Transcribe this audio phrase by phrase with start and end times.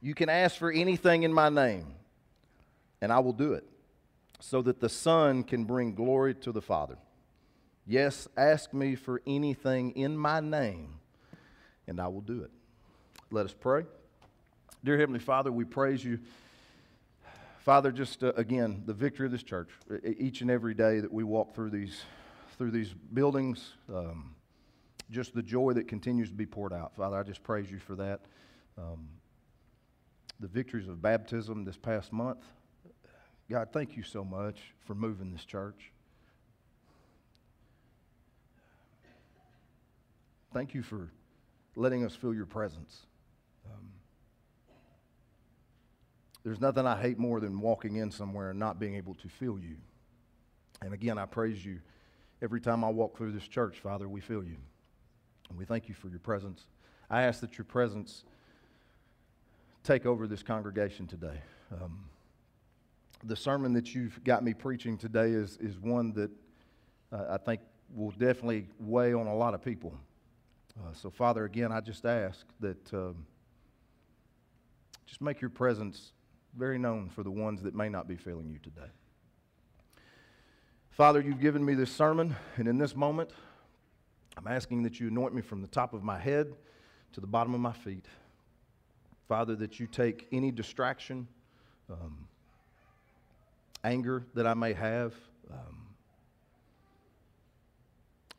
[0.00, 1.86] You can ask for anything in my name,
[3.00, 3.64] and I will do it,
[4.40, 6.98] so that the Son can bring glory to the Father.
[7.86, 11.00] Yes, ask me for anything in my name,
[11.86, 12.50] and I will do it.
[13.30, 13.86] Let us pray.
[14.84, 16.20] Dear Heavenly Father, we praise you.
[17.60, 19.68] Father, just uh, again, the victory of this church,
[20.18, 22.02] each and every day that we walk through these,
[22.56, 24.34] through these buildings, um,
[25.10, 26.94] just the joy that continues to be poured out.
[26.94, 28.20] Father, I just praise you for that.
[28.78, 29.08] Um,
[30.40, 32.44] the victories of baptism this past month.
[33.50, 35.90] God, thank you so much for moving this church.
[40.52, 41.10] Thank you for
[41.76, 43.06] letting us feel your presence.
[43.66, 43.88] Um,
[46.44, 49.58] there's nothing I hate more than walking in somewhere and not being able to feel
[49.58, 49.76] you.
[50.82, 51.80] And again, I praise you.
[52.40, 54.56] Every time I walk through this church, Father, we feel you.
[55.48, 56.66] And we thank you for your presence.
[57.10, 58.24] I ask that your presence
[59.88, 61.40] take over this congregation today.
[61.72, 62.04] Um,
[63.24, 66.30] the sermon that you've got me preaching today is, is one that
[67.10, 67.62] uh, I think
[67.94, 69.94] will definitely weigh on a lot of people.
[70.78, 73.24] Uh, so, Father, again, I just ask that um,
[75.06, 76.12] just make your presence
[76.54, 78.90] very known for the ones that may not be feeling you today.
[80.90, 83.30] Father, you've given me this sermon, and in this moment,
[84.36, 86.52] I'm asking that you anoint me from the top of my head
[87.14, 88.04] to the bottom of my feet.
[89.28, 91.28] Father, that you take any distraction,
[91.90, 92.26] um,
[93.84, 95.14] anger that I may have,
[95.50, 95.88] um,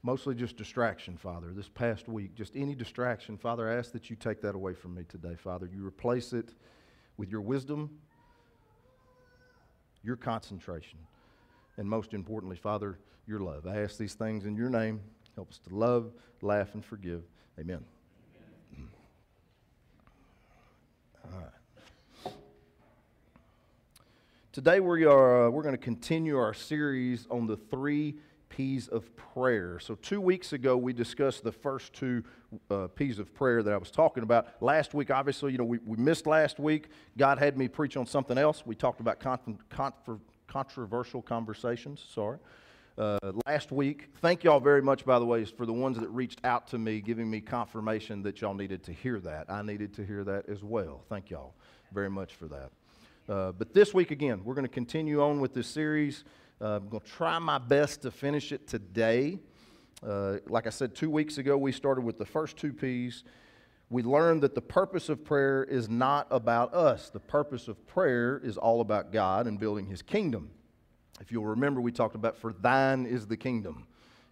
[0.02, 3.38] mostly just distraction, Father, this past week, just any distraction.
[3.38, 5.70] Father, I ask that you take that away from me today, Father.
[5.72, 6.54] You replace it
[7.18, 7.90] with your wisdom,
[10.04, 11.00] your concentration,
[11.78, 13.68] and most importantly, Father, your love.
[13.68, 15.02] I ask these things in your name.
[15.36, 17.24] Help us to love, laugh, and forgive.
[17.60, 17.84] Amen.
[18.74, 18.90] Amen.
[21.32, 22.34] All right.
[24.60, 28.18] Today we are uh, we're going to continue our series on the three
[28.50, 29.80] P's of prayer.
[29.80, 32.26] So, two weeks ago, we discussed the first two
[32.70, 34.62] uh, P's of prayer that I was talking about.
[34.62, 36.90] Last week, obviously, you know, we, we missed last week.
[37.18, 38.66] God had me preach on something else.
[38.66, 39.94] We talked about con- con-
[40.50, 42.04] controversial conversations.
[42.14, 42.40] Sorry.
[42.98, 46.42] Uh, last week, thank y'all very much, by the way, for the ones that reached
[46.44, 49.50] out to me, giving me confirmation that y'all needed to hear that.
[49.50, 51.06] I needed to hear that as well.
[51.08, 51.54] Thank y'all
[51.94, 52.72] very much for that.
[53.30, 56.24] Uh, but this week, again, we're going to continue on with this series.
[56.60, 59.38] Uh, I'm going to try my best to finish it today.
[60.02, 63.24] Uh, like I said, two weeks ago, we started with the first two P's.
[63.92, 67.12] We learned that the purpose of prayer is not about us.
[67.12, 70.50] The purpose of prayer is all about God and building His kingdom.
[71.22, 73.86] If you'll remember, we talked about, for thine is the kingdom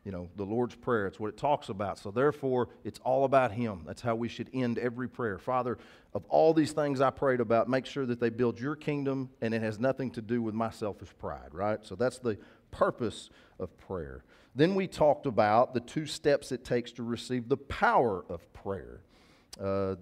[0.04, 1.08] you know, the Lord's Prayer.
[1.08, 2.00] It's what it talks about.
[2.00, 3.84] So, therefore, it's all about Him.
[3.86, 5.38] That's how we should end every prayer.
[5.38, 5.78] Father,
[6.14, 9.54] of all these things I prayed about, make sure that they build your kingdom and
[9.54, 11.86] it has nothing to do with my selfish pride, right?
[11.86, 12.38] So, that's the
[12.72, 14.24] purpose of prayer.
[14.56, 19.02] Then we talked about the two steps it takes to receive the power of prayer.
[19.62, 19.96] Uh,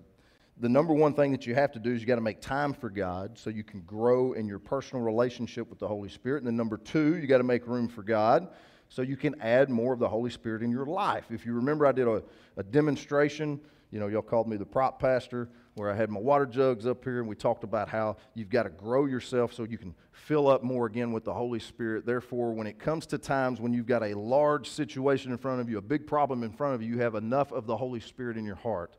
[0.57, 2.73] the number one thing that you have to do is you got to make time
[2.73, 6.37] for God so you can grow in your personal relationship with the Holy Spirit.
[6.37, 8.47] And then number two, you got to make room for God
[8.89, 11.25] so you can add more of the Holy Spirit in your life.
[11.29, 12.23] If you remember, I did a,
[12.57, 13.59] a demonstration.
[13.91, 17.03] You know, y'all called me the prop pastor, where I had my water jugs up
[17.03, 20.47] here, and we talked about how you've got to grow yourself so you can fill
[20.47, 22.05] up more again with the Holy Spirit.
[22.05, 25.69] Therefore, when it comes to times when you've got a large situation in front of
[25.69, 28.37] you, a big problem in front of you, you have enough of the Holy Spirit
[28.37, 28.95] in your heart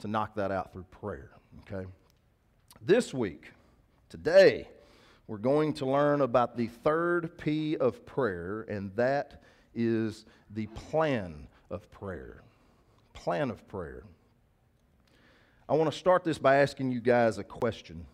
[0.00, 1.30] to knock that out through prayer.
[1.60, 1.86] Okay?
[2.82, 3.52] This week,
[4.08, 4.68] today,
[5.28, 9.42] we're going to learn about the third P of prayer, and that
[9.74, 12.42] is the plan of prayer.
[13.12, 14.04] Plan of prayer.
[15.68, 18.06] I want to start this by asking you guys a question.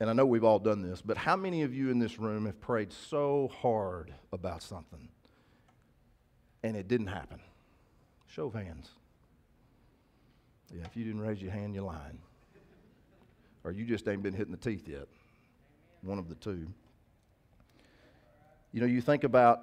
[0.00, 2.44] And I know we've all done this, but how many of you in this room
[2.46, 5.08] have prayed so hard about something
[6.62, 7.40] and it didn't happen?
[8.26, 8.90] Show of hands.
[10.74, 12.18] Yeah, if you didn't raise your hand, you're lying
[13.64, 15.06] or you just ain't been hitting the teeth yet.
[16.02, 16.66] One of the two.
[18.72, 19.60] You know, you think about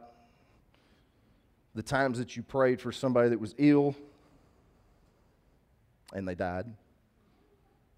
[1.76, 3.96] the times that you prayed for somebody that was ill
[6.14, 6.66] and they died.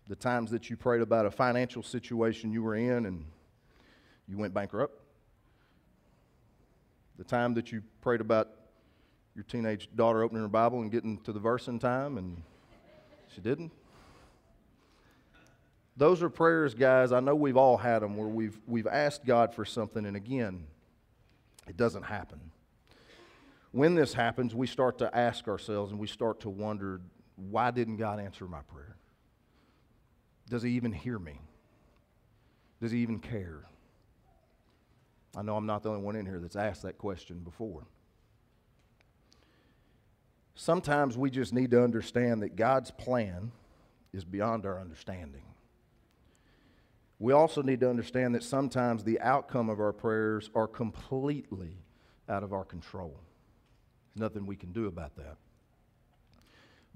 [0.08, 3.26] The times that you prayed about a financial situation you were in and
[4.28, 5.00] you went bankrupt.
[7.18, 8.50] The time that you prayed about
[9.36, 12.42] your teenage daughter opening her Bible and getting to the verse in time and
[13.34, 13.72] she didn't.
[15.98, 17.12] Those are prayers, guys.
[17.12, 20.66] I know we've all had them where we've, we've asked God for something, and again,
[21.68, 22.40] it doesn't happen.
[23.72, 27.02] When this happens, we start to ask ourselves and we start to wonder
[27.36, 28.96] why didn't God answer my prayer?
[30.50, 31.40] Does he even hear me?
[32.82, 33.64] Does he even care?
[35.36, 37.86] I know I'm not the only one in here that's asked that question before.
[40.56, 43.52] Sometimes we just need to understand that God's plan
[44.14, 45.44] is beyond our understanding.
[47.22, 51.78] We also need to understand that sometimes the outcome of our prayers are completely
[52.28, 53.16] out of our control.
[54.16, 55.38] There's nothing we can do about that.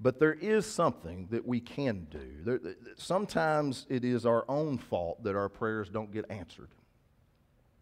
[0.00, 2.28] But there is something that we can do.
[2.42, 2.60] There,
[2.96, 6.70] sometimes it is our own fault that our prayers don't get answered.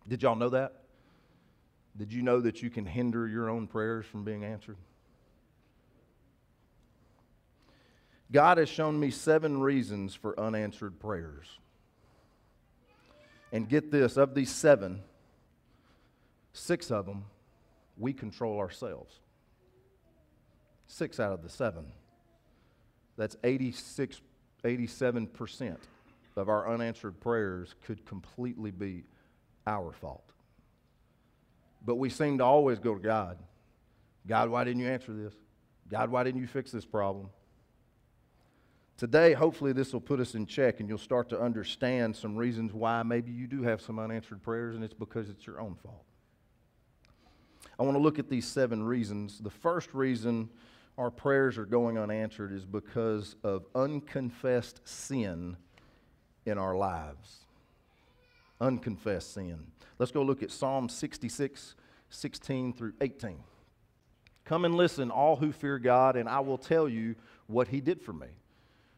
[0.06, 0.82] Did y'all know that?
[1.96, 4.76] Did you know that you can hinder your own prayers from being answered?
[8.30, 11.46] God has shown me seven reasons for unanswered prayers.
[13.54, 15.00] And get this of these seven,
[16.52, 17.24] six of them
[17.96, 19.20] we control ourselves.
[20.88, 21.86] Six out of the seven.
[23.16, 24.20] That's 86,
[24.64, 25.76] 87%
[26.36, 29.04] of our unanswered prayers could completely be
[29.68, 30.28] our fault.
[31.86, 33.38] But we seem to always go to God
[34.26, 35.34] God, why didn't you answer this?
[35.90, 37.28] God, why didn't you fix this problem?
[38.96, 42.72] Today, hopefully, this will put us in check and you'll start to understand some reasons
[42.72, 46.04] why maybe you do have some unanswered prayers and it's because it's your own fault.
[47.78, 49.40] I want to look at these seven reasons.
[49.40, 50.48] The first reason
[50.96, 55.56] our prayers are going unanswered is because of unconfessed sin
[56.46, 57.46] in our lives.
[58.60, 59.66] Unconfessed sin.
[59.98, 61.74] Let's go look at Psalm 66,
[62.10, 63.38] 16 through 18.
[64.44, 67.16] Come and listen, all who fear God, and I will tell you
[67.48, 68.28] what he did for me.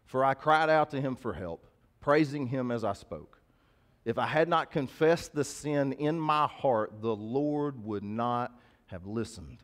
[0.07, 1.67] For I cried out to him for help,
[2.01, 3.41] praising him as I spoke.
[4.05, 8.53] If I had not confessed the sin in my heart, the Lord would not
[8.87, 9.59] have listened.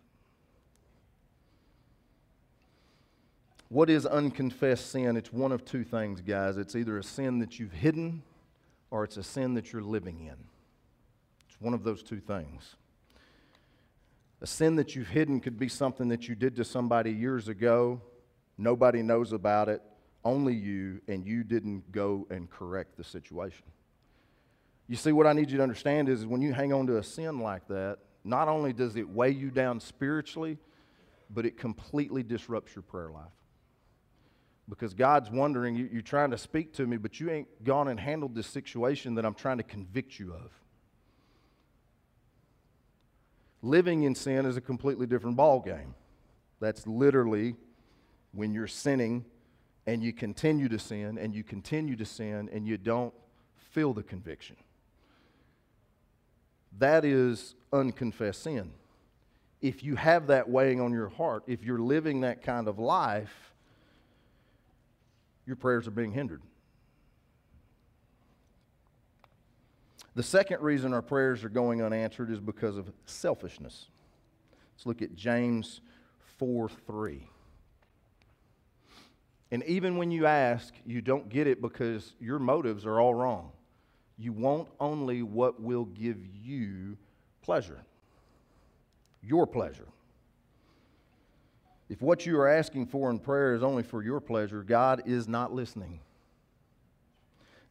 [3.69, 5.17] What is unconfessed sin?
[5.17, 6.59] It's one of two things, guys.
[6.59, 8.23] It's either a sin that you've hidden
[8.91, 10.37] or it's a sin that you're living in.
[11.49, 12.77] It's one of those two things.
[14.43, 18.03] A sin that you've hidden could be something that you did to somebody years ago.
[18.59, 19.81] Nobody knows about it,
[20.25, 23.65] only you, and you didn't go and correct the situation.
[24.89, 27.03] You see, what I need you to understand is when you hang on to a
[27.03, 30.59] sin like that, not only does it weigh you down spiritually,
[31.31, 33.33] but it completely disrupts your prayer life
[34.69, 37.99] because God's wondering, you, are trying to speak to me, but you ain't gone and
[37.99, 40.51] handled this situation that I'm trying to convict you of.
[43.61, 45.95] Living in sin is a completely different ball game.
[46.61, 47.57] That's literally
[48.33, 49.25] when you're sinning
[49.87, 53.15] and you continue to sin and you continue to sin and you don't
[53.71, 54.57] feel the conviction.
[56.79, 58.73] That is unconfessed sin.
[59.61, 63.53] If you have that weighing on your heart, if you're living that kind of life,
[65.47, 66.43] your prayers are being hindered.
[70.15, 73.87] The second reason our prayers are going unanswered is because of selfishness.
[74.75, 75.81] Let's look at James
[76.39, 77.29] 4 3.
[79.53, 83.53] And even when you ask, you don't get it because your motives are all wrong.
[84.19, 86.97] You want only what will give you
[87.43, 87.85] pleasure,
[89.23, 89.89] your pleasure.
[91.91, 95.29] If what you are asking for in prayer is only for your pleasure, God is
[95.29, 96.01] not listening.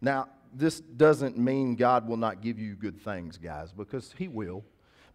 [0.01, 4.63] Now, this doesn't mean God will not give you good things, guys, because He will.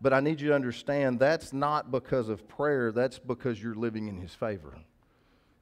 [0.01, 4.09] But I need you to understand that's not because of prayer, that's because you're living
[4.09, 4.75] in His favor.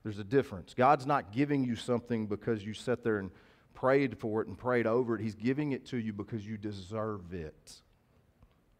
[0.05, 0.75] There's a difference.
[0.75, 3.31] God's not giving you something because you sat there and
[3.73, 5.23] prayed for it and prayed over it.
[5.23, 7.81] He's giving it to you because you deserve it.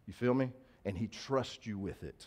[0.07, 0.53] You feel me?
[0.85, 2.27] And He trusts you with it.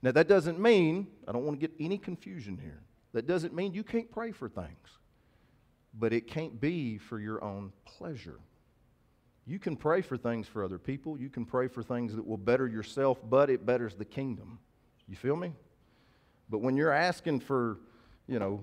[0.00, 2.80] Now, that doesn't mean, I don't want to get any confusion here,
[3.12, 4.98] that doesn't mean you can't pray for things,
[5.98, 8.38] but it can't be for your own pleasure.
[9.46, 12.36] You can pray for things for other people, you can pray for things that will
[12.36, 14.60] better yourself, but it betters the kingdom.
[15.08, 15.52] You feel me?
[16.48, 17.78] But when you're asking for,
[18.26, 18.62] you know,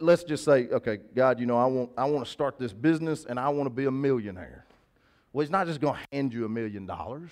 [0.00, 3.24] let's just say, okay, God, you know, I want, I want to start this business
[3.24, 4.64] and I want to be a millionaire.
[5.32, 7.30] Well, He's not just going to hand you a million dollars.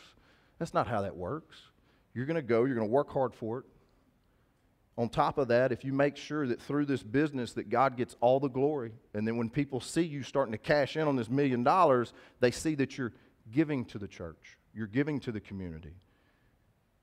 [0.59, 1.57] That's not how that works.
[2.15, 3.65] You're going to go, you're going to work hard for it.
[4.97, 8.15] On top of that, if you make sure that through this business that God gets
[8.21, 11.29] all the glory, and then when people see you starting to cash in on this
[11.29, 13.13] million dollars, they see that you're
[13.51, 15.95] giving to the church, you're giving to the community.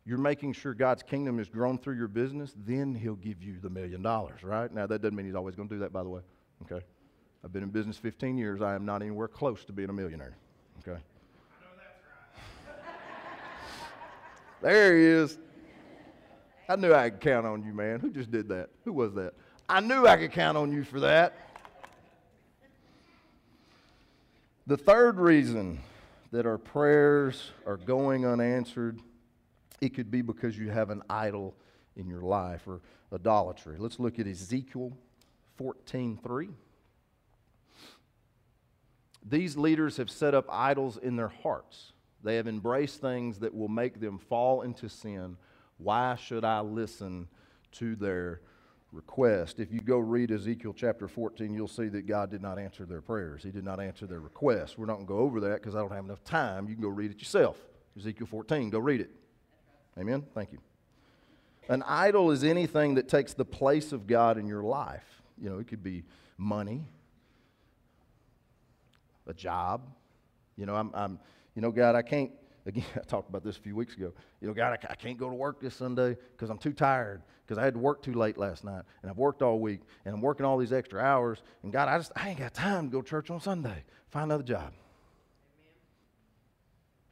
[0.05, 3.69] You're making sure God's kingdom is grown through your business, then he'll give you the
[3.69, 4.73] million dollars, right?
[4.73, 6.21] Now that doesn't mean he's always going to do that, by the way.
[6.63, 6.83] Okay?
[7.43, 8.61] I've been in business 15 years.
[8.61, 10.35] I am not anywhere close to being a millionaire.
[10.79, 10.91] Okay?
[10.91, 12.85] I know that's right.
[14.61, 15.37] there he is.
[16.67, 17.99] I knew I could count on you, man.
[17.99, 18.69] Who just did that?
[18.85, 19.33] Who was that?
[19.67, 21.33] I knew I could count on you for that.
[24.67, 25.81] The third reason
[26.31, 28.99] that our prayers are going unanswered,
[29.81, 31.55] it could be because you have an idol
[31.95, 32.79] in your life or
[33.13, 33.75] idolatry.
[33.77, 34.95] Let's look at Ezekiel
[35.59, 36.53] 14:3.
[39.23, 41.93] These leaders have set up idols in their hearts.
[42.23, 45.37] They have embraced things that will make them fall into sin.
[45.77, 47.27] Why should I listen
[47.73, 48.41] to their
[48.91, 49.59] request?
[49.59, 53.01] If you go read Ezekiel chapter 14, you'll see that God did not answer their
[53.01, 53.43] prayers.
[53.43, 54.77] He did not answer their requests.
[54.77, 56.67] We're not going to go over that because I don't have enough time.
[56.67, 57.57] You can go read it yourself.
[57.97, 59.20] Ezekiel 14, go read it.
[60.01, 60.23] Amen?
[60.33, 60.57] Thank you.
[61.69, 65.21] An idol is anything that takes the place of God in your life.
[65.39, 66.03] You know, it could be
[66.37, 66.83] money,
[69.27, 69.81] a job.
[70.57, 71.19] You know, I'm, I'm
[71.55, 72.31] you know, God, I can't,
[72.65, 74.11] again, I talked about this a few weeks ago.
[74.41, 77.21] You know, God, I, I can't go to work this Sunday because I'm too tired
[77.45, 80.15] because I had to work too late last night and I've worked all week and
[80.15, 81.43] I'm working all these extra hours.
[81.61, 83.83] And God, I just, I ain't got time to go to church on Sunday.
[84.09, 84.73] Find another job.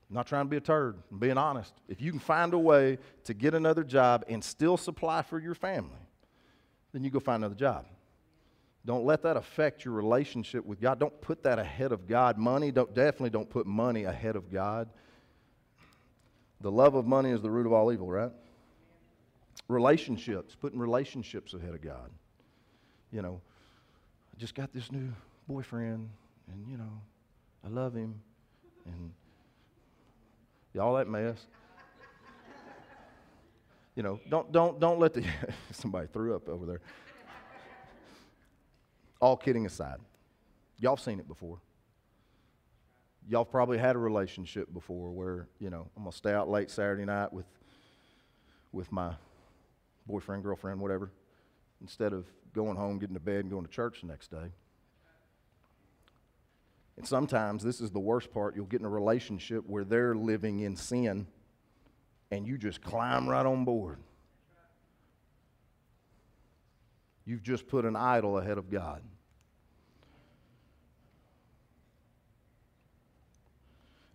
[0.09, 0.97] I'm not trying to be a turd.
[1.11, 1.73] I'm being honest.
[1.87, 5.53] If you can find a way to get another job and still supply for your
[5.53, 5.99] family,
[6.93, 7.85] then you go find another job.
[8.85, 10.99] Don't let that affect your relationship with God.
[10.99, 12.37] Don't put that ahead of God.
[12.39, 14.89] Money, don't, definitely don't put money ahead of God.
[16.61, 18.31] The love of money is the root of all evil, right?
[19.67, 22.09] Relationships, putting relationships ahead of God.
[23.11, 23.41] You know,
[24.33, 25.13] I just got this new
[25.47, 26.09] boyfriend,
[26.51, 27.01] and, you know,
[27.63, 28.15] I love him,
[28.85, 29.11] and
[30.73, 31.45] y'all that mess.
[33.95, 35.25] You know, don't, don't, don't let the,
[35.71, 36.79] somebody threw up over there.
[39.19, 39.97] All kidding aside,
[40.77, 41.59] y'all seen it before.
[43.27, 46.71] Y'all probably had a relationship before where, you know, I'm going to stay out late
[46.71, 47.45] Saturday night with,
[48.71, 49.13] with my
[50.07, 51.11] boyfriend, girlfriend, whatever,
[51.81, 54.51] instead of going home, getting to bed, and going to church the next day.
[56.99, 58.57] And sometimes this is the worst part.
[58.57, 61.27] You'll get in a relationship where they're living in sin
[62.29, 63.99] and you just climb right on board.
[67.25, 69.01] You've just put an idol ahead of God.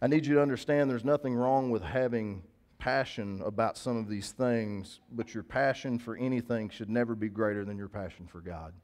[0.02, 2.42] I need you to understand there's nothing wrong with having
[2.78, 7.64] passion about some of these things, but your passion for anything should never be greater
[7.64, 8.74] than your passion for God.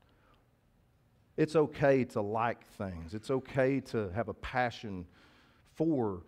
[1.41, 5.07] It's okay to like things, it's okay to have a passion
[5.73, 6.23] for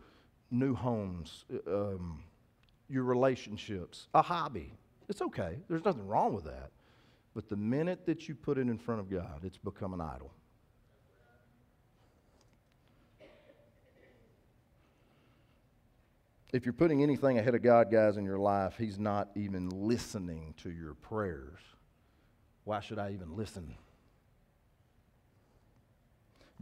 [0.51, 2.23] new homes, um,
[2.89, 4.73] your relationships, a hobby.
[5.11, 5.59] It's okay.
[5.69, 6.71] There's nothing wrong with that.
[7.35, 10.33] But the minute that you put it in front of God, it's become an idol.
[16.55, 20.55] If you're putting anything ahead of God, guys, in your life, He's not even listening
[20.63, 21.59] to your prayers.
[22.65, 23.75] Why should I even listen?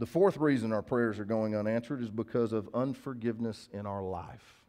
[0.01, 4.63] The fourth reason our prayers are going unanswered is because of unforgiveness in our life.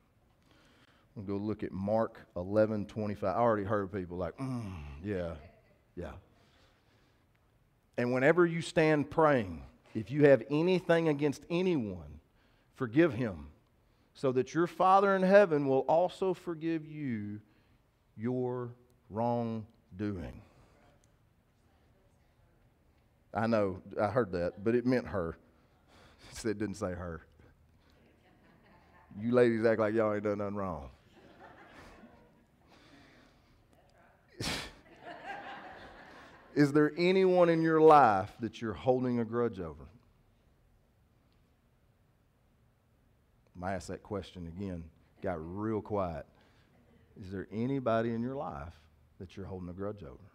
[1.15, 3.25] We'll go look at Mark 11 25.
[3.25, 4.71] I already heard people like, mm,
[5.03, 5.37] yeah,
[5.97, 6.11] yeah.
[7.97, 9.63] And whenever you stand praying,
[9.95, 12.21] if you have anything against anyone,
[12.75, 13.47] forgive him,
[14.13, 17.41] so that your Father in heaven will also forgive you
[18.19, 18.75] your
[19.09, 20.43] wrongdoing.
[23.35, 25.37] I know, I heard that, but it meant her.
[26.45, 27.21] It didn't say her.
[29.21, 30.89] You ladies act like y'all ain't done nothing wrong.
[36.55, 39.85] Is there anyone in your life that you're holding a grudge over?
[43.63, 44.83] I asked that question again,
[45.23, 46.27] got real quiet.
[47.21, 48.73] Is there anybody in your life
[49.21, 50.32] that you're holding a grudge over?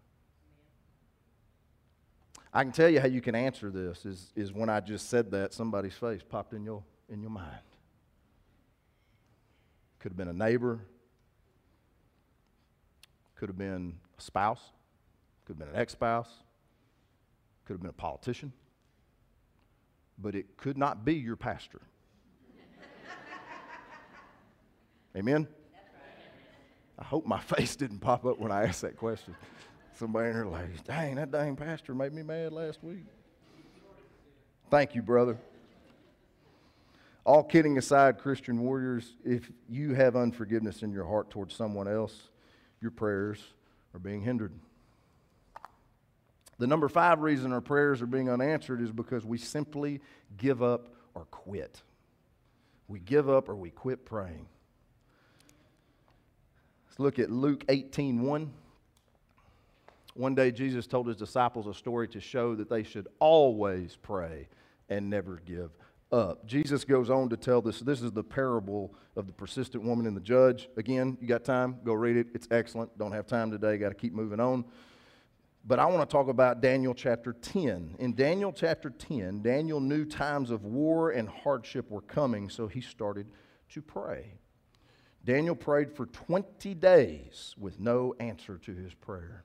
[2.58, 5.30] I can tell you how you can answer this is, is when I just said
[5.30, 7.62] that, somebody's face popped in your, in your mind.
[10.00, 10.80] Could have been a neighbor,
[13.36, 14.72] could have been a spouse,
[15.46, 16.30] could have been an ex spouse,
[17.66, 18.52] could have been a politician,
[20.18, 21.82] but it could not be your pastor.
[25.16, 25.48] Amen?
[26.98, 29.36] I hope my face didn't pop up when I asked that question.
[29.98, 33.06] Somebody in here like, dang, that dang pastor made me mad last week.
[34.70, 35.38] Thank you, brother.
[37.24, 42.30] All kidding aside, Christian warriors, if you have unforgiveness in your heart towards someone else,
[42.80, 43.42] your prayers
[43.96, 44.54] are being hindered.
[46.60, 50.00] The number five reason our prayers are being unanswered is because we simply
[50.38, 51.82] give up or quit.
[52.88, 54.48] We give up or we quit praying.
[56.88, 58.54] Let's look at Luke 18 1.
[60.18, 64.50] One day, Jesus told his disciples a story to show that they should always pray
[64.90, 65.70] and never give
[66.12, 66.46] up.
[66.48, 67.82] Jesus goes on to tell this.
[67.82, 70.70] This is the parable of the persistent woman and the judge.
[70.76, 71.78] Again, you got time?
[71.84, 72.28] Go read it.
[72.34, 72.98] It's excellent.
[72.98, 73.78] Don't have time today.
[73.78, 74.66] Got to keep moving on.
[75.66, 77.98] But I want to talk about Daniel chapter 10.
[78.00, 82.82] In Daniel chapter 10, Daniel knew times of war and hardship were coming, so he
[82.82, 83.28] started
[83.70, 84.32] to pray.
[85.26, 89.44] Daniel prayed for 20 days with no answer to his prayer.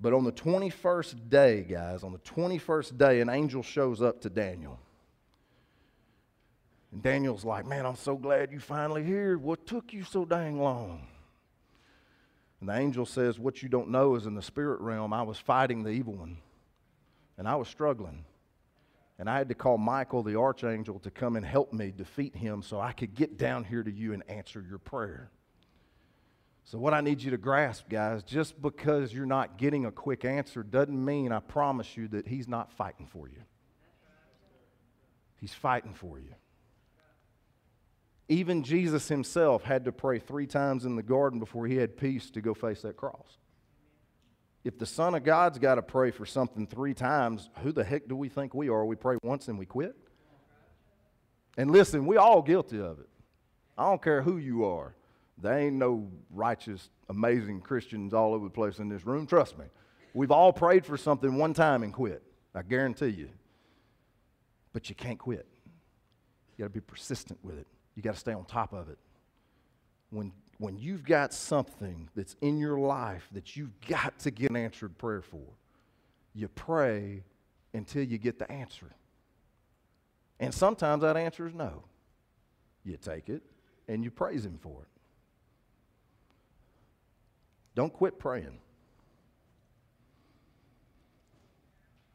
[0.00, 4.30] But on the 21st day, guys, on the 21st day, an angel shows up to
[4.30, 4.78] Daniel.
[6.92, 9.36] And Daniel's like, Man, I'm so glad you finally here.
[9.36, 11.06] What took you so dang long?
[12.60, 15.38] And the angel says, What you don't know is in the spirit realm, I was
[15.38, 16.38] fighting the evil one,
[17.36, 18.24] and I was struggling.
[19.18, 22.62] And I had to call Michael, the archangel, to come and help me defeat him
[22.62, 25.30] so I could get down here to you and answer your prayer.
[26.70, 30.24] So, what I need you to grasp, guys, just because you're not getting a quick
[30.24, 33.42] answer doesn't mean, I promise you, that He's not fighting for you.
[35.40, 36.32] He's fighting for you.
[38.28, 42.30] Even Jesus Himself had to pray three times in the garden before He had peace
[42.30, 43.38] to go face that cross.
[44.62, 48.06] If the Son of God's got to pray for something three times, who the heck
[48.06, 48.86] do we think we are?
[48.86, 49.96] We pray once and we quit?
[51.58, 53.08] And listen, we all guilty of it.
[53.76, 54.94] I don't care who you are.
[55.42, 59.26] There ain't no righteous, amazing Christians all over the place in this room.
[59.26, 59.64] Trust me.
[60.12, 62.22] We've all prayed for something one time and quit.
[62.54, 63.28] I guarantee you.
[64.72, 65.46] But you can't quit.
[66.56, 67.66] You got to be persistent with it.
[67.94, 68.98] You got to stay on top of it.
[70.10, 74.56] When, when you've got something that's in your life that you've got to get an
[74.56, 75.44] answered prayer for,
[76.34, 77.22] you pray
[77.72, 78.90] until you get the answer.
[80.38, 81.84] And sometimes that answer is no.
[82.84, 83.42] You take it
[83.88, 84.99] and you praise Him for it.
[87.74, 88.58] Don't quit praying.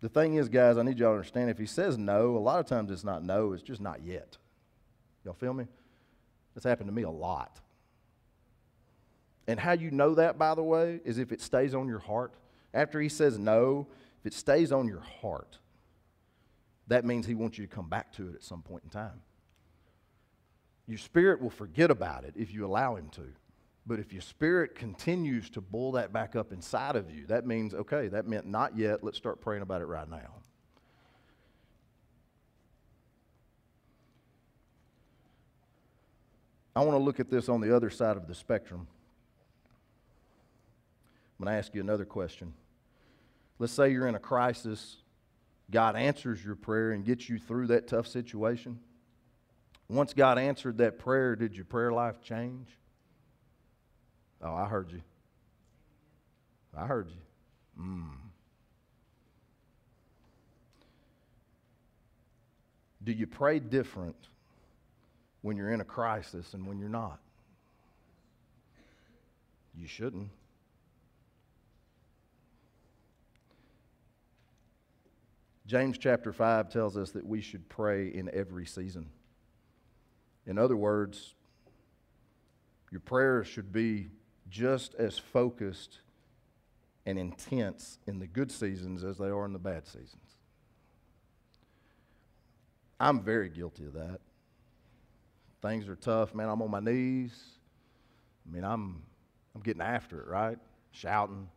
[0.01, 2.59] The thing is, guys, I need y'all to understand if he says no, a lot
[2.59, 4.37] of times it's not no, it's just not yet.
[5.23, 5.65] Y'all feel me?
[6.53, 7.59] That's happened to me a lot.
[9.47, 12.33] And how you know that, by the way, is if it stays on your heart.
[12.73, 13.87] After he says no,
[14.19, 15.59] if it stays on your heart,
[16.87, 19.21] that means he wants you to come back to it at some point in time.
[20.87, 23.25] Your spirit will forget about it if you allow him to.
[23.87, 27.73] But if your spirit continues to bull that back up inside of you, that means,
[27.73, 29.03] okay, that meant not yet.
[29.03, 30.41] Let's start praying about it right now.
[36.75, 38.87] I want to look at this on the other side of the spectrum.
[41.39, 42.53] I'm going to ask you another question.
[43.59, 44.97] Let's say you're in a crisis.
[45.69, 48.79] God answers your prayer and gets you through that tough situation.
[49.87, 52.67] Once God answered that prayer, did your prayer life change?
[54.45, 55.01] Oh, I heard you.
[56.77, 57.83] I heard you.
[57.83, 58.11] Mm.
[63.03, 64.15] Do you pray different
[65.41, 67.19] when you're in a crisis and when you're not?
[69.75, 70.29] You shouldn't.
[75.65, 79.09] James chapter 5 tells us that we should pray in every season.
[80.45, 81.33] In other words,
[82.91, 84.09] your prayers should be
[84.49, 85.99] just as focused
[87.05, 90.37] and intense in the good seasons as they are in the bad seasons.
[92.99, 94.19] I'm very guilty of that.
[95.61, 96.49] Things are tough, man.
[96.49, 97.37] I'm on my knees.
[98.47, 99.01] I mean, I'm,
[99.53, 100.57] I'm getting after it, right?
[100.91, 101.49] Shouting,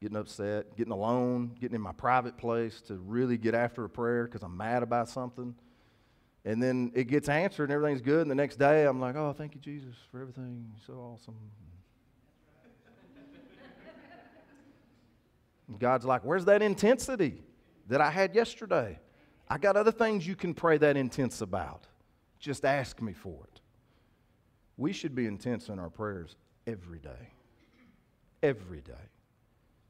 [0.00, 4.24] getting upset, getting alone, getting in my private place to really get after a prayer
[4.24, 5.54] because I'm mad about something.
[6.44, 8.22] And then it gets answered and everything's good.
[8.22, 10.72] And the next day I'm like, oh, thank you, Jesus, for everything.
[10.86, 11.34] So awesome.
[15.78, 17.42] God's like, Where's that intensity
[17.88, 18.98] that I had yesterday?
[19.48, 21.86] I got other things you can pray that intense about.
[22.38, 23.60] Just ask me for it.
[24.76, 27.32] We should be intense in our prayers every day.
[28.42, 28.92] Every day.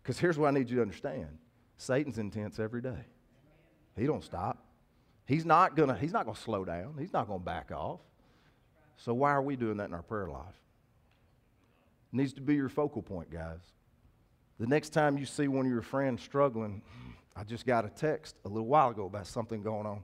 [0.03, 1.39] Because here's what I need you to understand
[1.77, 3.05] Satan's intense every day.
[3.97, 4.65] He don't stop.
[5.27, 6.95] He's not gonna, he's not gonna slow down.
[6.99, 8.01] He's not gonna back off.
[8.97, 10.45] So why are we doing that in our prayer life?
[12.13, 13.61] It needs to be your focal point, guys.
[14.59, 16.83] The next time you see one of your friends struggling,
[17.37, 20.03] I just got a text a little while ago about something going on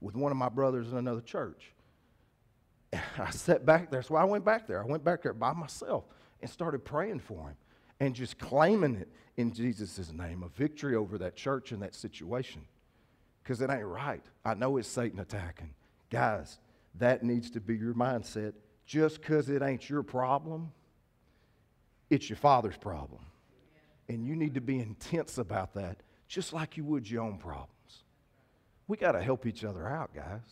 [0.00, 1.72] with one of my brothers in another church.
[2.92, 4.80] And I sat back there, so I went back there.
[4.82, 6.04] I went back there by myself
[6.40, 7.56] and started praying for him
[7.98, 12.62] and just claiming it in Jesus' name, a victory over that church and that situation.
[13.42, 14.22] Because it ain't right.
[14.44, 15.74] I know it's Satan attacking.
[16.10, 16.58] Guys,
[16.98, 18.54] that needs to be your mindset
[18.86, 20.72] just because it ain't your problem,
[22.10, 23.22] it's your father's problem.
[24.08, 27.72] And you need to be intense about that, just like you would your own problems.
[28.88, 30.42] We got to help each other out, guys.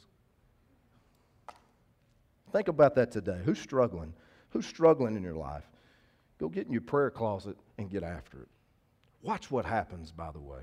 [2.53, 3.41] Think about that today.
[3.45, 4.13] Who's struggling?
[4.51, 5.65] Who's struggling in your life?
[6.39, 8.49] Go get in your prayer closet and get after it.
[9.23, 10.63] Watch what happens, by the way.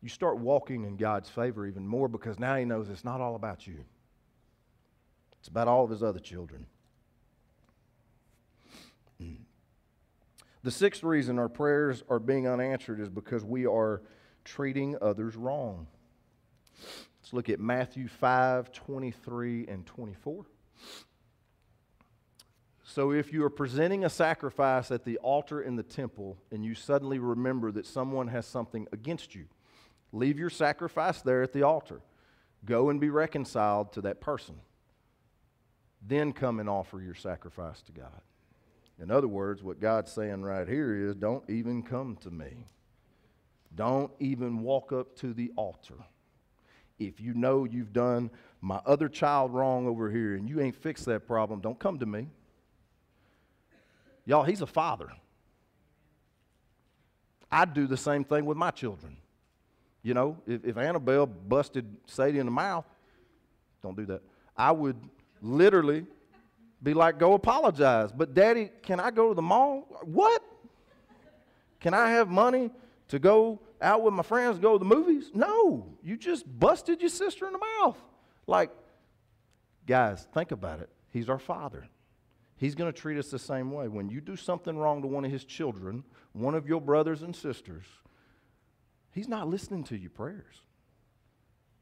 [0.00, 3.36] You start walking in God's favor even more because now He knows it's not all
[3.36, 3.84] about you,
[5.38, 6.66] it's about all of His other children.
[10.62, 14.02] The sixth reason our prayers are being unanswered is because we are
[14.44, 15.88] treating others wrong.
[17.22, 20.46] Let's look at Matthew 5 23 and 24.
[22.84, 26.74] So, if you are presenting a sacrifice at the altar in the temple and you
[26.74, 29.46] suddenly remember that someone has something against you,
[30.12, 32.02] leave your sacrifice there at the altar.
[32.64, 34.56] Go and be reconciled to that person.
[36.06, 38.20] Then come and offer your sacrifice to God.
[39.02, 42.68] In other words, what God's saying right here is don't even come to me.
[43.74, 45.96] Don't even walk up to the altar.
[47.00, 51.04] If you know you've done my other child wrong over here and you ain't fixed
[51.06, 52.28] that problem, don't come to me.
[54.24, 55.10] Y'all, he's a father.
[57.50, 59.16] I'd do the same thing with my children.
[60.04, 62.86] You know, if, if Annabelle busted Sadie in the mouth,
[63.82, 64.22] don't do that.
[64.56, 64.96] I would
[65.40, 66.06] literally
[66.82, 68.10] be like, go apologize.
[68.12, 69.86] But, Daddy, can I go to the mall?
[70.02, 70.42] What?
[71.80, 72.70] Can I have money
[73.08, 75.30] to go out with my friends, go to the movies?
[75.34, 77.98] No, you just busted your sister in the mouth.
[78.46, 78.70] Like,
[79.86, 80.88] guys, think about it.
[81.10, 81.88] He's our father.
[82.56, 83.88] He's going to treat us the same way.
[83.88, 87.34] When you do something wrong to one of his children, one of your brothers and
[87.34, 87.84] sisters,
[89.10, 90.62] he's not listening to your prayers.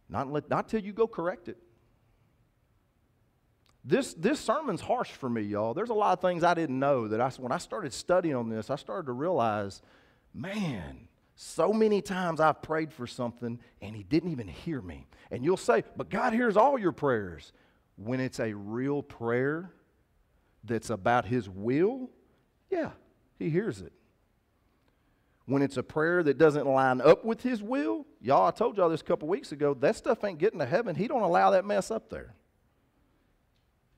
[0.08, 1.58] Not, let, not till you go correct it.
[3.84, 5.72] This, this sermon's harsh for me, y'all.
[5.72, 8.48] There's a lot of things I didn't know that I, when I started studying on
[8.48, 9.80] this, I started to realize,
[10.34, 15.06] man, so many times I've prayed for something and he didn't even hear me.
[15.30, 17.52] And you'll say, but God hears all your prayers.
[17.96, 19.72] When it's a real prayer,
[20.64, 22.10] that's about His will,
[22.70, 22.90] yeah,
[23.38, 23.92] He hears it.
[25.46, 28.88] When it's a prayer that doesn't line up with His will, y'all, I told y'all
[28.88, 30.94] this a couple weeks ago, that stuff ain't getting to heaven.
[30.94, 32.34] He don't allow that mess up there.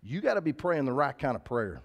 [0.03, 1.83] You got to be praying the right kind of prayer.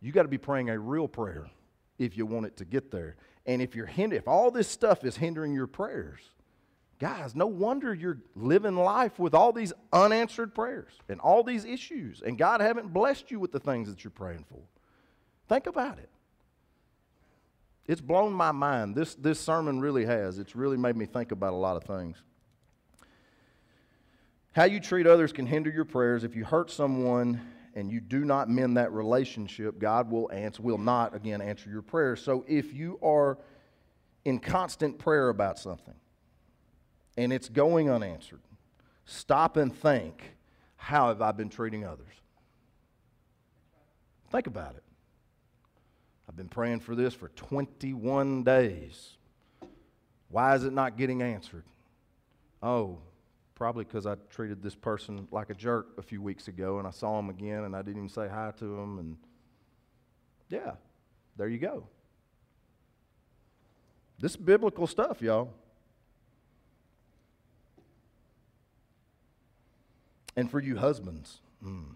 [0.00, 1.50] You got to be praying a real prayer
[1.98, 3.16] if you want it to get there.
[3.46, 6.20] And if you're hind- if all this stuff is hindering your prayers,
[6.98, 12.22] Guys, no wonder you're living life with all these unanswered prayers and all these issues,
[12.24, 14.60] and God haven't blessed you with the things that you're praying for.
[15.46, 16.08] Think about it.
[17.86, 18.96] It's blown my mind.
[18.96, 20.38] This, this sermon really has.
[20.38, 22.16] It's really made me think about a lot of things.
[24.56, 26.24] How you treat others can hinder your prayers.
[26.24, 27.42] If you hurt someone
[27.74, 31.82] and you do not mend that relationship, God will answer, will not again answer your
[31.82, 32.22] prayers.
[32.22, 33.36] So if you are
[34.24, 35.92] in constant prayer about something,
[37.18, 38.40] and it's going unanswered,
[39.04, 40.22] stop and think
[40.76, 42.14] how have I been treating others?
[44.32, 44.84] Think about it.
[46.30, 49.18] I've been praying for this for 21 days.
[50.30, 51.64] Why is it not getting answered?
[52.62, 53.00] Oh,
[53.56, 56.90] probably because I treated this person like a jerk a few weeks ago and I
[56.90, 58.98] saw him again and I didn't even say hi to him.
[58.98, 59.16] And
[60.50, 60.72] yeah,
[61.36, 61.88] there you go.
[64.20, 65.52] This is biblical stuff, y'all.
[70.36, 71.94] And for you husbands, mm.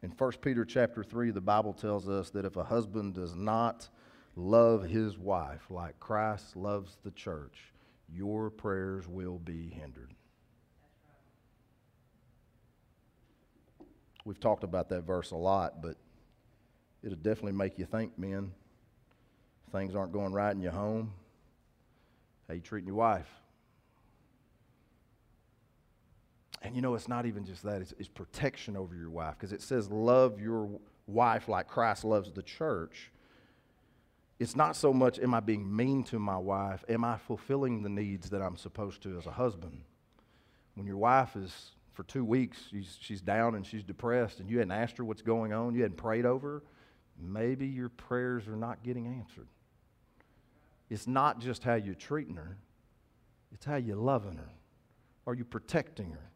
[0.00, 3.88] in 1 Peter chapter 3, the Bible tells us that if a husband does not
[4.36, 7.72] love his wife like Christ loves the church,
[8.14, 10.12] your prayers will be hindered.
[14.24, 15.96] We've talked about that verse a lot, but
[17.02, 18.52] it'll definitely make you think, men.
[19.72, 21.12] Things aren't going right in your home.
[22.46, 23.28] How you treating your wife?
[26.60, 29.52] And you know, it's not even just that, it's, it's protection over your wife because
[29.52, 30.68] it says, Love your
[31.06, 33.10] wife like Christ loves the church.
[34.38, 36.84] It's not so much, Am I being mean to my wife?
[36.88, 39.82] Am I fulfilling the needs that I'm supposed to as a husband?
[40.74, 44.58] When your wife is, for two weeks, she's, she's down and she's depressed, and you
[44.58, 46.62] hadn't asked her what's going on, you hadn't prayed over her,
[47.20, 49.46] maybe your prayers are not getting answered.
[50.90, 52.56] It's not just how you're treating her,
[53.52, 54.50] it's how you're loving her.
[55.26, 56.31] Are you protecting her?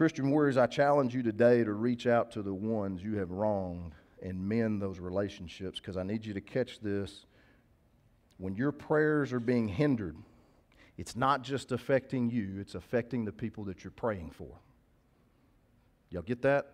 [0.00, 3.92] Christian warriors, I challenge you today to reach out to the ones you have wronged
[4.22, 7.26] and mend those relationships because I need you to catch this.
[8.38, 10.16] When your prayers are being hindered,
[10.96, 14.48] it's not just affecting you, it's affecting the people that you're praying for.
[16.08, 16.72] Y'all get that?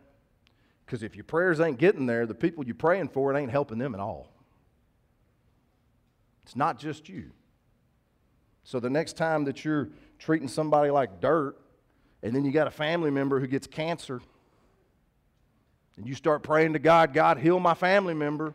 [0.85, 3.79] Because if your prayers ain't getting there, the people you're praying for, it ain't helping
[3.79, 4.31] them at all.
[6.45, 7.33] It's not just you.
[8.63, 9.89] So the next time that you're
[10.21, 11.57] treating somebody like dirt,
[12.23, 14.21] and then you got a family member who gets cancer,
[15.97, 18.55] and you start praying to God, God, heal my family member,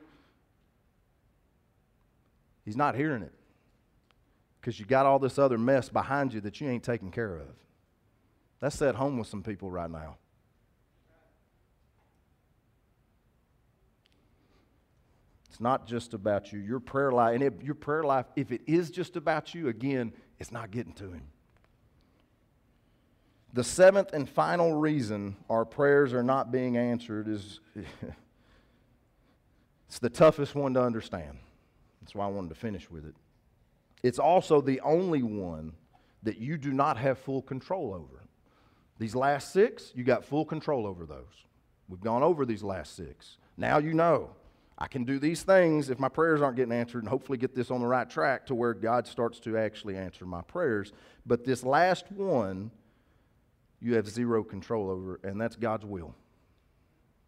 [2.64, 3.34] He's not hearing it
[4.60, 7.48] because you got all this other mess behind you that you ain't taking care of.
[8.60, 10.18] That's at home with some people right now.
[15.50, 16.60] It's not just about you.
[16.60, 20.52] Your prayer life, and your prayer life, if it is just about you, again, it's
[20.52, 21.24] not getting to Him.
[23.54, 27.60] The seventh and final reason our prayers are not being answered is
[29.88, 31.38] it's the toughest one to understand.
[32.02, 33.16] That's why I wanted to finish with it.
[34.04, 35.74] It's also the only one
[36.24, 38.24] that you do not have full control over.
[39.00, 41.46] These last six, you got full control over those.
[41.90, 43.38] We've gone over these last six.
[43.58, 44.30] Now you know
[44.78, 47.70] I can do these things if my prayers aren't getting answered and hopefully get this
[47.70, 50.94] on the right track to where God starts to actually answer my prayers.
[51.26, 52.72] But this last one,
[53.82, 56.14] you have zero control over, and that's God's will.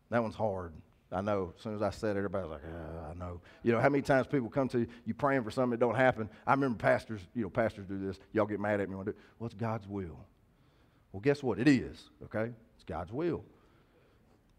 [0.09, 0.73] That one's hard.
[1.11, 1.53] I know.
[1.55, 3.41] As soon as I said it, everybody's like, yeah, I know.
[3.61, 5.95] You know, how many times people come to you, you praying for something that don't
[5.95, 6.29] happen.
[6.45, 8.19] I remember pastors, you know, pastors do this.
[8.31, 8.95] Y'all get mad at me
[9.37, 10.19] What's God's will?
[11.11, 11.59] Well, guess what?
[11.59, 12.51] It is, okay?
[12.75, 13.43] It's God's will.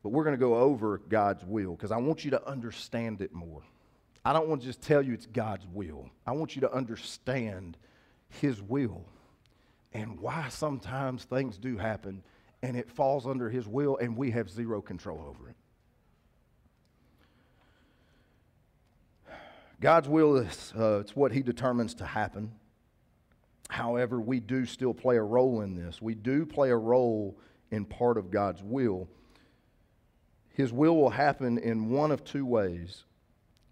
[0.03, 3.33] But we're going to go over God's will because I want you to understand it
[3.33, 3.63] more.
[4.25, 6.09] I don't want to just tell you it's God's will.
[6.27, 7.77] I want you to understand
[8.29, 9.05] His will
[9.95, 12.23] and why sometimes things do happen
[12.63, 15.57] and it falls under His will and we have zero control over it.
[19.81, 22.53] God's will is uh, it's what He determines to happen.
[23.69, 26.01] However, we do still play a role in this.
[26.01, 27.39] We do play a role
[27.71, 29.09] in part of God's will.
[30.51, 33.05] His will will happen in one of two ways.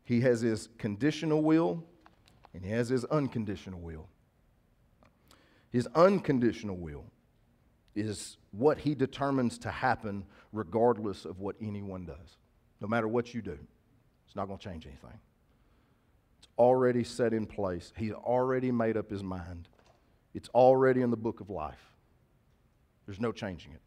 [0.04, 1.84] He has His conditional will,
[2.52, 4.08] and He has His unconditional will.
[5.72, 7.04] His unconditional will
[7.94, 12.36] is what He determines to happen regardless of what anyone does.
[12.80, 13.58] No matter what you do,
[14.26, 15.18] it's not going to change anything
[16.38, 17.92] It's already set in place.
[17.96, 19.68] He's already made up his mind.
[20.34, 21.94] It's already in the book of life.
[23.06, 23.80] There's no changing it.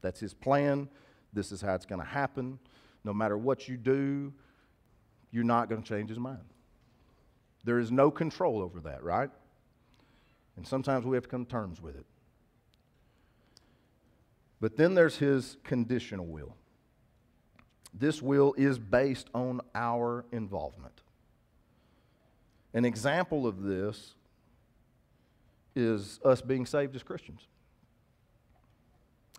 [0.00, 0.88] That's his plan.
[1.32, 2.58] This is how it's going to happen.
[3.04, 4.32] No matter what you do,
[5.30, 6.44] you're not going to change his mind.
[7.64, 9.30] There is no control over that, right?
[10.56, 12.06] And sometimes we have to come to terms with it.
[14.60, 16.56] But then there's his conditional will.
[17.94, 21.02] This will is based on our involvement.
[22.72, 24.14] An example of this
[25.74, 27.46] is us being saved as Christians.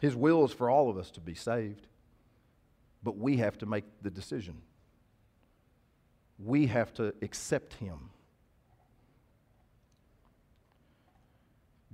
[0.02, 1.88] His will is for all of us to be saved,
[3.02, 4.62] but we have to make the decision.
[6.38, 8.10] We have to accept Him.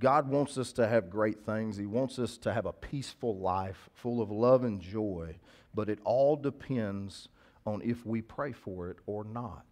[0.00, 1.76] God wants us to have great things.
[1.76, 5.36] He wants us to have a peaceful life full of love and joy,
[5.74, 7.28] but it all depends
[7.66, 9.66] on if we pray for it or not.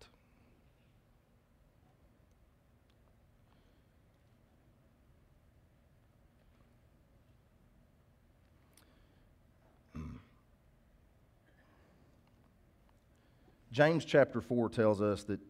[13.73, 15.41] James chapter 4 tells us that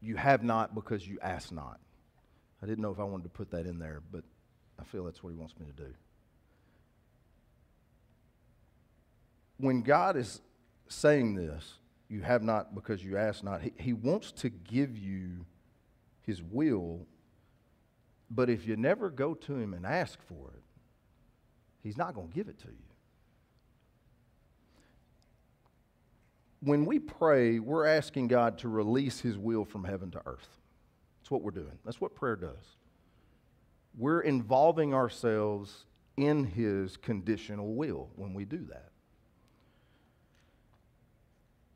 [0.00, 1.78] you have not because you ask not.
[2.62, 4.22] I didn't know if I wanted to put that in there, but
[4.78, 5.94] I feel that's what he wants me to do.
[9.58, 10.40] When God is
[10.88, 11.74] saying this,
[12.08, 15.46] you have not because you ask not, he, he wants to give you
[16.22, 17.06] his will,
[18.30, 20.62] but if you never go to him and ask for it,
[21.82, 22.90] he's not going to give it to you.
[26.60, 30.59] when we pray, we're asking God to release His will from heaven to earth.
[31.30, 31.78] That's what we're doing.
[31.84, 32.76] That's what prayer does.
[33.96, 35.84] We're involving ourselves
[36.16, 38.90] in His conditional will when we do that.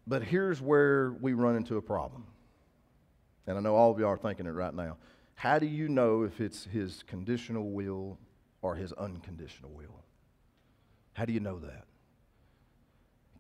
[0.08, 2.24] But here's where we run into a problem.
[3.46, 4.96] And I know all of you are thinking it right now.
[5.36, 8.18] How do you know if it's His conditional will
[8.60, 10.02] or His unconditional will?
[11.12, 11.84] How do you know that?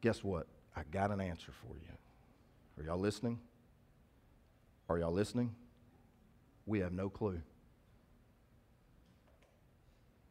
[0.00, 0.46] Guess what?
[0.76, 1.90] I got an answer for you.
[2.78, 3.40] Are y'all listening?
[4.88, 5.56] Are y'all listening?
[6.66, 7.40] We have no clue.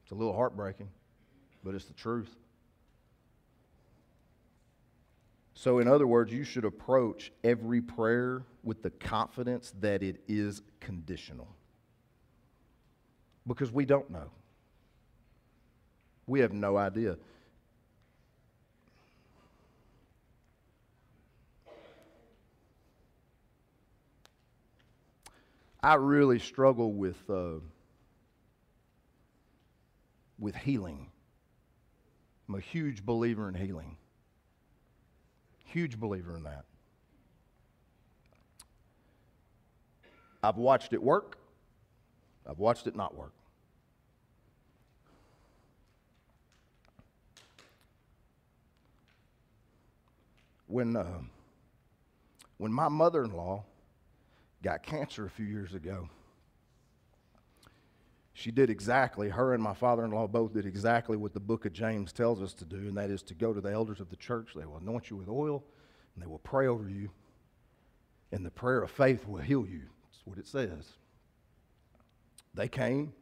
[0.04, 0.90] It's a little heartbreaking,
[1.64, 2.36] but it's the truth.
[5.54, 10.62] So, in other words, you should approach every prayer with the confidence that it is
[10.80, 11.48] conditional.
[13.46, 14.32] because we don't know.
[16.28, 17.18] We have no idea.
[25.84, 27.60] I really struggle with uh,
[30.40, 31.12] with healing.
[32.48, 33.98] I'm a huge believer in healing.
[35.66, 36.64] Huge believer in that.
[40.42, 41.38] I've watched it work.
[42.48, 43.34] I've watched it not work.
[50.68, 51.20] When, uh,
[52.58, 53.64] when my mother in law
[54.64, 56.10] got cancer a few years ago.
[58.34, 61.66] She did exactly, her and my father in law both did exactly what the book
[61.66, 64.10] of James tells us to do, and that is to go to the elders of
[64.10, 64.54] the church.
[64.56, 65.64] They will anoint you with oil,
[66.16, 67.12] and they will pray over you,
[68.32, 69.84] and the prayer of faith will heal you.
[70.06, 70.94] That's what it says.
[72.56, 73.14] They came,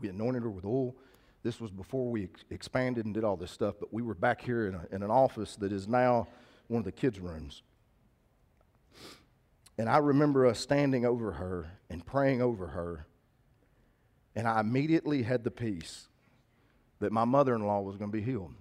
[0.00, 0.94] we anointed her with oil.
[1.42, 4.42] This was before we ex- expanded and did all this stuff, but we were back
[4.42, 6.28] here in, a, in an office that is now
[6.68, 7.62] one of the kids' rooms.
[9.80, 13.06] And I remember us standing over her and praying over her.
[14.36, 16.06] And I immediately had the peace
[16.98, 18.52] that my mother in law was going to be healed.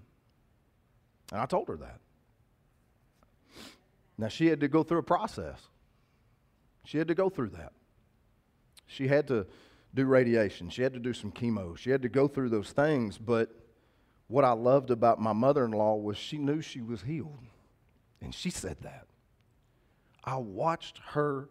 [1.33, 1.99] And I told her that.
[4.17, 5.59] Now, she had to go through a process.
[6.85, 7.73] She had to go through that.
[8.87, 9.45] She had to
[9.93, 10.69] do radiation.
[10.69, 11.77] She had to do some chemo.
[11.77, 13.17] She had to go through those things.
[13.17, 13.53] But
[14.29, 17.43] what I loved about my mother in law was she knew she was healed.
[18.21, 19.05] And she said that.
[20.23, 21.49] I watched her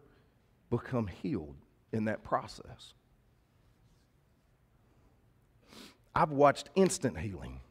[0.69, 1.55] become healed
[1.91, 2.93] in that process.
[6.15, 7.61] I've watched instant healing.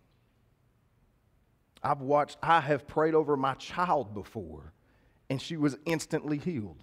[1.82, 4.72] I've watched, I have prayed over my child before,
[5.30, 6.82] and she was instantly healed.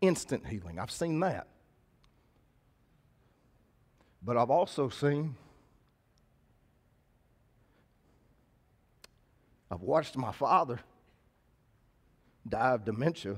[0.00, 0.78] Instant healing.
[0.78, 1.48] I've seen that.
[4.22, 5.34] But I've also seen,
[9.70, 10.78] I've watched my father
[12.48, 13.36] die of dementia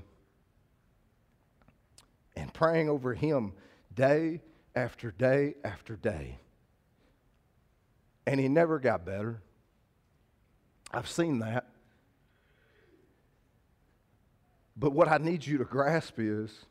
[2.36, 3.52] and praying over him
[3.94, 4.40] day
[4.74, 6.38] after day after day.
[8.26, 9.42] And he never got better.
[10.92, 11.68] I've seen that.
[14.76, 16.64] But what I need you to grasp is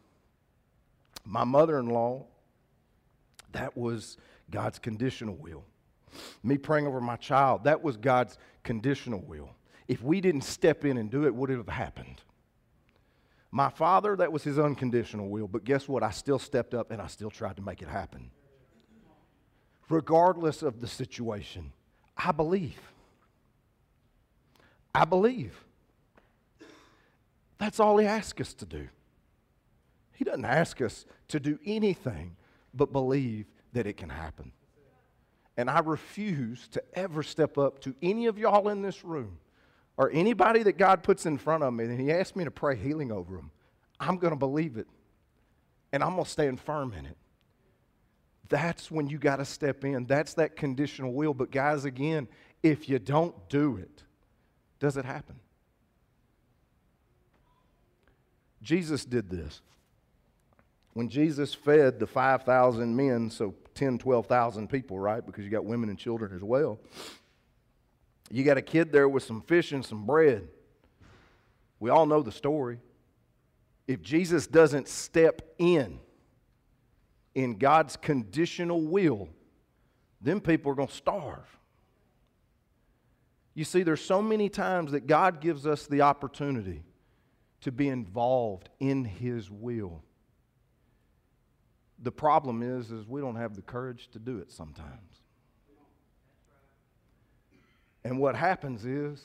[1.25, 2.25] my mother in law,
[3.51, 4.17] that was
[4.49, 5.63] God's conditional will.
[6.43, 9.51] Me praying over my child, that was God's conditional will.
[9.87, 12.21] If we didn't step in and do it, would it have happened?
[13.51, 16.03] My father, that was his unconditional will, but guess what?
[16.03, 18.29] I still stepped up and I still tried to make it happen.
[19.89, 21.71] Regardless of the situation,
[22.15, 22.79] I believe.
[24.93, 25.65] I believe.
[27.57, 28.87] That's all he asks us to do.
[30.13, 32.35] He doesn't ask us to do anything
[32.73, 34.51] but believe that it can happen.
[35.57, 39.39] And I refuse to ever step up to any of y'all in this room
[39.99, 42.77] or anybody that God puts in front of me and He asks me to pray
[42.77, 43.51] healing over them,
[43.99, 44.87] I'm going to believe it.
[45.91, 47.17] And I'm going to stand firm in it.
[48.47, 50.05] That's when you got to step in.
[50.05, 51.33] That's that conditional will.
[51.33, 52.29] But, guys, again,
[52.63, 54.03] if you don't do it,
[54.79, 55.35] does it happen?
[58.61, 59.61] Jesus did this.
[60.93, 65.25] When Jesus fed the 5,000 men, so 10, 12,000 people, right?
[65.25, 66.79] Because you got women and children as well.
[68.29, 70.47] You got a kid there with some fish and some bread.
[71.79, 72.79] We all know the story.
[73.87, 75.99] If Jesus doesn't step in,
[77.33, 79.29] in God's conditional will,
[80.21, 81.57] then people are going to starve.
[83.55, 86.83] You see, there's so many times that God gives us the opportunity
[87.61, 90.03] to be involved in His will.
[92.01, 95.08] The problem is, is we don't have the courage to do it sometimes.
[98.03, 99.21] And what happens is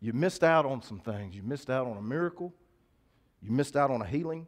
[0.00, 1.34] you missed out on some things.
[1.34, 2.54] You missed out on a miracle,
[3.42, 4.46] you missed out on a healing,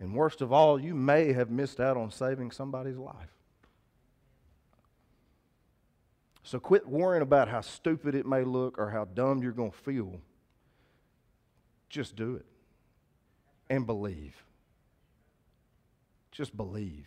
[0.00, 3.30] and worst of all, you may have missed out on saving somebody's life.
[6.42, 9.78] So quit worrying about how stupid it may look or how dumb you're going to
[9.78, 10.20] feel.
[11.88, 12.44] Just do it
[13.70, 14.44] and believe.
[16.30, 17.06] Just believe.